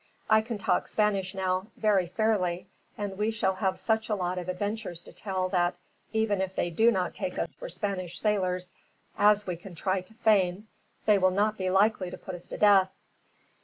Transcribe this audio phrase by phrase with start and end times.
[0.31, 2.65] I can talk Spanish now very fairly,
[2.97, 5.75] and we shall have such a lot of adventures to tell that,
[6.11, 8.73] even if they do not take us for Spanish sailors,
[9.15, 10.65] as we can try to feign,
[11.05, 12.89] they will not be likely to put us to death.